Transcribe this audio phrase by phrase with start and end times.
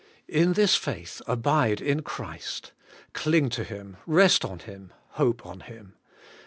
[0.27, 2.71] In this faith, abide in Christ!
[3.13, 5.93] Cling to Him; rest on Him; hope on Him.